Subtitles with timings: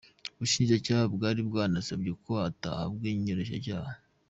[0.35, 3.91] Ubushinjacyaha bwari bwanasabye ko atahabwa inyoroshyacyaha.